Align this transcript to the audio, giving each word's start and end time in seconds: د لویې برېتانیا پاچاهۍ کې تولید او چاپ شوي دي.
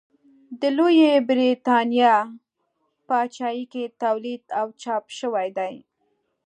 د 0.61 0.61
لویې 0.77 1.13
برېتانیا 1.29 2.15
پاچاهۍ 3.07 3.61
کې 3.71 3.83
تولید 4.03 4.43
او 4.59 4.67
چاپ 4.81 5.05
شوي 5.19 5.47
دي. 5.57 5.75